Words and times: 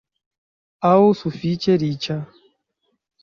aŭ 0.91 1.03
sufiĉe 1.19 1.75
riĉa? 1.83 2.17